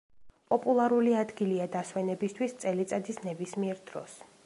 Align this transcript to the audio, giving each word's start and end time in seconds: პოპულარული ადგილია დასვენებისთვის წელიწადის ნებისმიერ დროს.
პოპულარული 0.53 1.13
ადგილია 1.19 1.67
დასვენებისთვის 1.77 2.59
წელიწადის 2.65 3.25
ნებისმიერ 3.31 3.89
დროს. 3.93 4.23